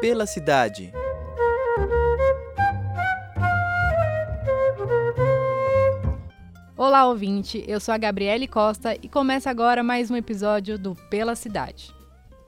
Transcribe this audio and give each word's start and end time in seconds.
Pela 0.00 0.24
cidade. 0.24 0.90
Olá, 6.74 7.06
ouvinte. 7.06 7.62
Eu 7.68 7.78
sou 7.78 7.92
a 7.92 7.98
Gabriele 7.98 8.48
Costa 8.48 8.96
e 9.02 9.10
começa 9.10 9.50
agora 9.50 9.82
mais 9.82 10.10
um 10.10 10.16
episódio 10.16 10.78
do 10.78 10.94
Pela 11.10 11.34
Cidade. 11.34 11.94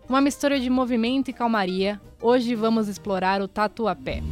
Uma 0.09 0.23
mistura 0.23 0.59
de 0.59 0.70
movimento 0.70 1.28
e 1.28 1.34
calmaria. 1.34 2.01
Hoje 2.23 2.55
vamos 2.55 2.88
explorar 2.88 3.42
o 3.42 3.48
Tatuapé. 3.48 4.23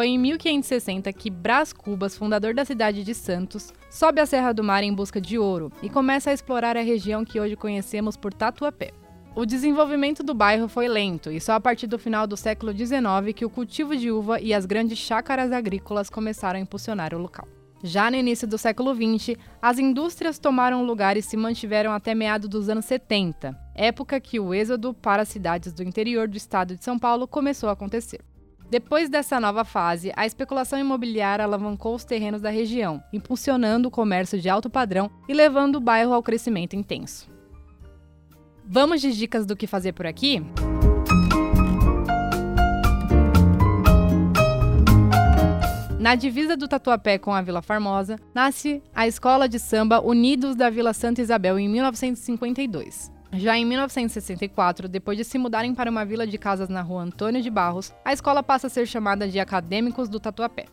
Foi 0.00 0.08
em 0.08 0.16
1560 0.16 1.12
que 1.12 1.28
Brás 1.28 1.74
Cubas, 1.74 2.16
fundador 2.16 2.54
da 2.54 2.64
cidade 2.64 3.04
de 3.04 3.14
Santos, 3.14 3.70
sobe 3.90 4.18
a 4.18 4.24
Serra 4.24 4.50
do 4.50 4.64
Mar 4.64 4.82
em 4.82 4.94
busca 4.94 5.20
de 5.20 5.38
ouro 5.38 5.70
e 5.82 5.90
começa 5.90 6.30
a 6.30 6.32
explorar 6.32 6.74
a 6.74 6.80
região 6.80 7.22
que 7.22 7.38
hoje 7.38 7.54
conhecemos 7.54 8.16
por 8.16 8.32
Tatuapé. 8.32 8.92
O 9.36 9.44
desenvolvimento 9.44 10.22
do 10.22 10.32
bairro 10.32 10.68
foi 10.68 10.88
lento 10.88 11.30
e 11.30 11.38
só 11.38 11.52
a 11.52 11.60
partir 11.60 11.86
do 11.86 11.98
final 11.98 12.26
do 12.26 12.34
século 12.34 12.72
XIX 12.72 13.34
que 13.36 13.44
o 13.44 13.50
cultivo 13.50 13.94
de 13.94 14.10
uva 14.10 14.40
e 14.40 14.54
as 14.54 14.64
grandes 14.64 14.96
chácaras 14.96 15.52
agrícolas 15.52 16.08
começaram 16.08 16.58
a 16.58 16.62
impulsionar 16.62 17.14
o 17.14 17.18
local. 17.18 17.46
Já 17.84 18.10
no 18.10 18.16
início 18.16 18.48
do 18.48 18.56
século 18.56 18.94
XX, 18.94 19.36
as 19.60 19.78
indústrias 19.78 20.38
tomaram 20.38 20.82
lugar 20.82 21.18
e 21.18 21.22
se 21.22 21.36
mantiveram 21.36 21.92
até 21.92 22.14
meados 22.14 22.48
dos 22.48 22.70
anos 22.70 22.86
70, 22.86 23.54
época 23.74 24.18
que 24.18 24.40
o 24.40 24.54
êxodo 24.54 24.94
para 24.94 25.20
as 25.20 25.28
cidades 25.28 25.74
do 25.74 25.82
interior 25.82 26.26
do 26.26 26.38
estado 26.38 26.74
de 26.74 26.82
São 26.82 26.98
Paulo 26.98 27.28
começou 27.28 27.68
a 27.68 27.72
acontecer. 27.72 28.20
Depois 28.70 29.10
dessa 29.10 29.40
nova 29.40 29.64
fase, 29.64 30.12
a 30.14 30.24
especulação 30.24 30.78
imobiliária 30.78 31.44
alavancou 31.44 31.92
os 31.92 32.04
terrenos 32.04 32.40
da 32.40 32.50
região, 32.50 33.02
impulsionando 33.12 33.88
o 33.88 33.90
comércio 33.90 34.40
de 34.40 34.48
alto 34.48 34.70
padrão 34.70 35.10
e 35.28 35.34
levando 35.34 35.74
o 35.74 35.80
bairro 35.80 36.12
ao 36.12 36.22
crescimento 36.22 36.76
intenso. 36.76 37.28
Vamos 38.64 39.00
de 39.00 39.10
dicas 39.10 39.44
do 39.44 39.56
que 39.56 39.66
fazer 39.66 39.92
por 39.92 40.06
aqui? 40.06 40.40
Na 45.98 46.14
divisa 46.14 46.56
do 46.56 46.68
Tatuapé 46.68 47.18
com 47.18 47.34
a 47.34 47.42
Vila 47.42 47.60
Formosa, 47.60 48.20
nasce 48.32 48.80
a 48.94 49.04
Escola 49.04 49.48
de 49.48 49.58
Samba 49.58 50.00
Unidos 50.00 50.54
da 50.54 50.70
Vila 50.70 50.94
Santa 50.94 51.20
Isabel 51.20 51.58
em 51.58 51.68
1952. 51.68 53.19
Já 53.32 53.56
em 53.56 53.64
1964, 53.64 54.88
depois 54.88 55.16
de 55.16 55.24
se 55.24 55.38
mudarem 55.38 55.74
para 55.74 55.90
uma 55.90 56.04
vila 56.04 56.26
de 56.26 56.36
casas 56.36 56.68
na 56.68 56.82
rua 56.82 57.02
Antônio 57.02 57.40
de 57.40 57.48
Barros, 57.48 57.94
a 58.04 58.12
escola 58.12 58.42
passa 58.42 58.66
a 58.66 58.70
ser 58.70 58.86
chamada 58.86 59.28
de 59.28 59.38
Acadêmicos 59.38 60.08
do 60.08 60.18
Tatuapé. 60.18 60.66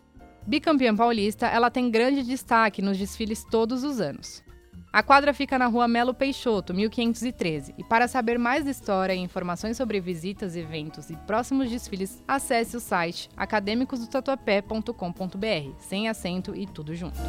Bicampeã 0.46 0.96
paulista, 0.96 1.46
ela 1.48 1.70
tem 1.70 1.92
grande 1.92 2.24
destaque 2.24 2.82
nos 2.82 2.98
desfiles 2.98 3.44
todos 3.44 3.84
os 3.84 4.00
anos. 4.00 4.44
A 4.92 5.04
quadra 5.04 5.34
fica 5.34 5.60
na 5.60 5.68
rua 5.68 5.88
Melo 5.88 6.14
Peixoto, 6.14 6.74
1513, 6.74 7.76
e 7.78 7.84
para 7.84 8.08
saber 8.08 8.40
mais 8.40 8.66
da 8.66 8.72
história 8.72 9.14
e 9.14 9.20
informações 9.20 9.78
sobre 9.78 10.00
visitas, 10.00 10.56
eventos 10.56 11.10
e 11.10 11.16
próximos 11.16 11.70
desfiles, 11.70 12.24
acesse 12.28 12.78
o 12.78 12.80
site 12.80 13.30
academicosdotatuapé.com.br, 13.38 15.76
sem 15.78 16.08
acento 16.08 16.56
e 16.56 16.66
tudo 16.66 16.96
junto. 16.96 17.20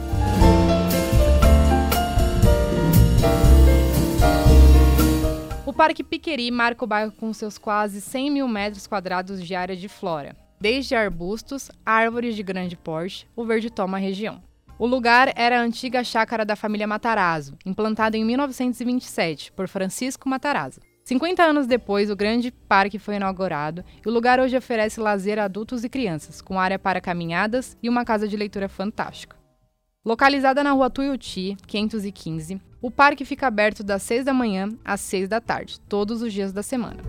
Parque 5.79 6.03
Piqueri 6.03 6.51
marca 6.51 6.85
o 6.85 6.89
bairro 6.89 7.13
com 7.13 7.33
seus 7.33 7.57
quase 7.57 8.01
100 8.01 8.33
mil 8.33 8.49
metros 8.49 8.89
quadrados 8.89 9.41
de 9.41 9.55
área 9.55 9.77
de 9.77 9.89
flora. 9.89 10.35
Desde 10.61 10.97
arbustos, 10.97 11.71
árvores 11.87 12.35
de 12.35 12.43
grande 12.43 12.77
porte, 12.77 13.29
o 13.37 13.45
verde 13.45 13.71
toma 13.71 13.97
a 13.97 14.01
região. 14.01 14.43
O 14.77 14.89
lugar 14.89 15.33
era 15.37 15.61
a 15.61 15.63
antiga 15.63 16.03
chácara 16.03 16.45
da 16.45 16.57
família 16.57 16.85
Matarazzo, 16.85 17.57
implantada 17.65 18.17
em 18.17 18.25
1927 18.25 19.53
por 19.53 19.69
Francisco 19.69 20.29
Matarazzo. 20.29 20.81
50 21.05 21.45
anos 21.45 21.69
depois, 21.69 22.11
o 22.11 22.17
grande 22.17 22.51
parque 22.51 22.99
foi 22.99 23.15
inaugurado 23.15 23.85
e 24.05 24.09
o 24.09 24.13
lugar 24.13 24.41
hoje 24.41 24.57
oferece 24.57 24.99
lazer 24.99 25.39
a 25.39 25.45
adultos 25.45 25.85
e 25.85 25.89
crianças, 25.89 26.43
com 26.43 26.59
área 26.59 26.77
para 26.77 27.01
caminhadas 27.01 27.79
e 27.81 27.89
uma 27.89 28.05
casa 28.05 28.27
de 28.27 28.37
leitura 28.37 28.69
fantástica. 28.69 29.37
Localizada 30.05 30.65
na 30.65 30.73
rua 30.73 30.91
Tuiuti, 30.91 31.57
515, 31.69 32.61
o 32.81 32.91
parque 32.91 33.25
fica 33.25 33.47
aberto 33.47 33.83
das 33.83 34.03
6 34.03 34.25
da 34.25 34.33
manhã 34.33 34.69
às 34.85 35.01
6 35.01 35.29
da 35.29 35.41
tarde, 35.41 35.81
todos 35.81 36.23
os 36.23 36.33
dias 36.33 36.53
da 36.53 36.63
semana. 36.63 37.03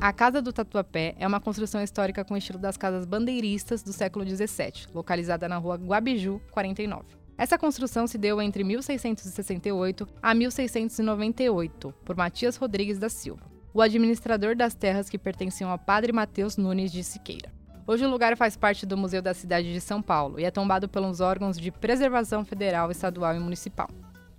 A 0.00 0.12
Casa 0.12 0.42
do 0.42 0.52
Tatuapé 0.52 1.14
é 1.18 1.26
uma 1.26 1.40
construção 1.40 1.82
histórica 1.82 2.24
com 2.24 2.36
estilo 2.36 2.58
das 2.58 2.76
casas 2.76 3.04
bandeiristas 3.04 3.82
do 3.82 3.92
século 3.92 4.24
XVII, 4.24 4.88
localizada 4.92 5.48
na 5.48 5.56
rua 5.58 5.76
Guabiju, 5.76 6.40
49. 6.50 7.04
Essa 7.38 7.58
construção 7.58 8.06
se 8.06 8.18
deu 8.18 8.40
entre 8.42 8.62
1668 8.62 10.08
a 10.20 10.34
1698 10.34 11.94
por 12.04 12.16
Matias 12.16 12.56
Rodrigues 12.56 12.98
da 12.98 13.08
Silva, 13.08 13.50
o 13.72 13.80
administrador 13.80 14.54
das 14.54 14.74
terras 14.74 15.08
que 15.08 15.18
pertenciam 15.18 15.70
ao 15.70 15.78
padre 15.78 16.12
Mateus 16.12 16.56
Nunes 16.56 16.92
de 16.92 17.02
Siqueira. 17.02 17.61
Hoje 17.84 18.06
o 18.06 18.08
lugar 18.08 18.36
faz 18.36 18.56
parte 18.56 18.86
do 18.86 18.96
Museu 18.96 19.20
da 19.20 19.34
Cidade 19.34 19.72
de 19.72 19.80
São 19.80 20.00
Paulo 20.00 20.38
e 20.38 20.44
é 20.44 20.52
tombado 20.52 20.88
pelos 20.88 21.20
órgãos 21.20 21.58
de 21.58 21.72
preservação 21.72 22.44
federal, 22.44 22.92
estadual 22.92 23.34
e 23.34 23.40
municipal. 23.40 23.88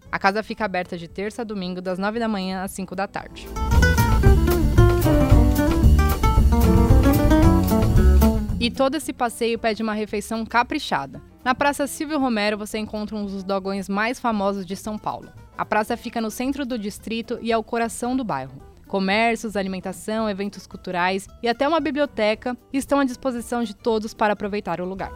A 0.10 0.18
casa 0.18 0.42
fica 0.42 0.64
aberta 0.64 0.98
de 0.98 1.10
terça 1.10 1.42
a 1.42 1.46
domingo, 1.46 1.82
das 1.82 2.00
9 2.00 2.20
da 2.20 2.28
manhã 2.28 2.64
às 2.64 2.72
5 2.72 2.96
da 2.96 3.06
tarde. 3.06 3.48
E 8.62 8.72
todo 8.72 8.96
esse 8.96 9.12
passeio 9.12 9.60
pede 9.60 9.84
uma 9.84 9.94
refeição 9.94 10.46
caprichada. 10.46 11.22
Na 11.44 11.54
Praça 11.54 11.86
Silvio 11.86 12.20
Romero 12.20 12.58
você 12.58 12.78
encontra 12.78 13.14
um 13.14 13.26
dos 13.26 13.44
dogões 13.44 13.90
mais 13.90 14.22
famosos 14.22 14.66
de 14.66 14.78
São 14.78 14.98
Paulo. 14.98 15.30
A 15.58 15.66
praça 15.66 15.98
fica 15.98 16.22
no 16.22 16.32
centro 16.32 16.66
do 16.66 16.80
distrito 16.80 17.38
e 17.42 17.52
é 17.52 17.58
o 17.58 17.64
coração 17.64 18.16
do 18.16 18.24
bairro. 18.24 18.73
Comércios, 18.94 19.56
alimentação, 19.56 20.30
eventos 20.30 20.68
culturais 20.68 21.28
e 21.42 21.48
até 21.48 21.68
uma 21.68 21.80
biblioteca 21.80 22.56
estão 22.72 23.00
à 23.00 23.04
disposição 23.04 23.64
de 23.64 23.76
todos 23.76 24.14
para 24.14 24.34
aproveitar 24.34 24.80
o 24.80 24.86
lugar. 24.86 25.12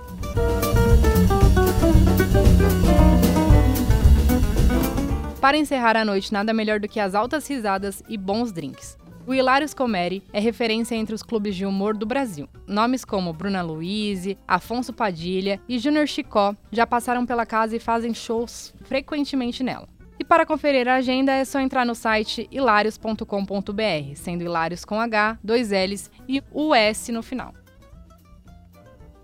Para 5.40 5.58
encerrar 5.58 5.96
a 5.96 6.04
noite, 6.04 6.34
nada 6.34 6.52
melhor 6.56 6.80
do 6.80 6.88
que 6.88 7.00
as 7.00 7.14
altas 7.14 7.48
risadas 7.48 8.02
e 8.10 8.18
bons 8.18 8.52
drinks. 8.52 8.98
O 9.28 9.34
Hilários 9.36 9.76
Comeri 9.76 10.24
é 10.34 10.40
referência 10.40 10.96
entre 10.96 11.14
os 11.14 11.22
clubes 11.22 11.56
de 11.56 11.64
humor 11.64 11.96
do 11.96 12.08
Brasil. 12.08 12.50
Nomes 12.66 13.06
como 13.06 13.32
Bruna 13.32 13.62
Luiz, 13.62 14.26
Afonso 14.48 14.92
Padilha 14.92 15.62
e 15.70 15.78
Júnior 15.78 16.08
Chicó 16.08 16.56
já 16.72 16.88
passaram 16.88 17.28
pela 17.28 17.46
casa 17.46 17.76
e 17.76 17.80
fazem 17.80 18.12
shows 18.12 18.74
frequentemente 18.86 19.62
nela. 19.62 19.88
E 20.20 20.24
para 20.24 20.46
conferir 20.46 20.88
a 20.88 20.96
agenda 20.96 21.32
é 21.32 21.46
só 21.46 21.60
entrar 21.60 21.86
no 21.86 21.94
site 21.94 22.48
hilarios.com.br, 22.52 24.16
sendo 24.16 24.44
Hilários 24.44 24.84
com 24.84 25.00
H, 25.00 25.38
dois 25.44 25.70
L's 25.72 26.10
e 26.28 26.42
US 26.52 27.10
no 27.10 27.22
final. 27.22 27.54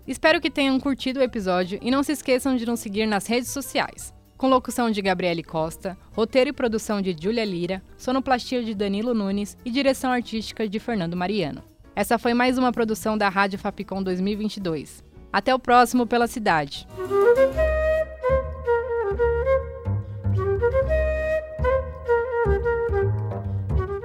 Espero 0.06 0.40
que 0.40 0.50
tenham 0.50 0.78
curtido 0.78 1.20
o 1.20 1.22
episódio 1.22 1.78
e 1.82 1.90
não 1.90 2.02
se 2.02 2.12
esqueçam 2.12 2.56
de 2.56 2.66
nos 2.66 2.80
seguir 2.80 3.06
nas 3.06 3.26
redes 3.26 3.50
sociais 3.50 4.14
com 4.44 4.48
locução 4.48 4.90
de 4.90 5.00
Gabriele 5.00 5.42
Costa, 5.42 5.96
roteiro 6.12 6.50
e 6.50 6.52
produção 6.52 7.00
de 7.00 7.16
Júlia 7.18 7.44
Lira, 7.44 7.82
sonoplastia 7.96 8.62
de 8.62 8.74
Danilo 8.74 9.14
Nunes 9.14 9.56
e 9.64 9.70
direção 9.70 10.12
artística 10.12 10.68
de 10.68 10.78
Fernando 10.78 11.16
Mariano. 11.16 11.62
Essa 11.96 12.18
foi 12.18 12.34
mais 12.34 12.58
uma 12.58 12.72
produção 12.72 13.16
da 13.16 13.30
Rádio 13.30 13.58
Fapcom 13.58 14.02
2022. 14.02 15.02
Até 15.32 15.54
o 15.54 15.58
próximo 15.58 16.06
pela 16.06 16.26
cidade. 16.26 16.86